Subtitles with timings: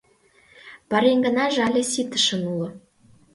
[0.89, 2.69] Пареҥгынаже але ситышын уло.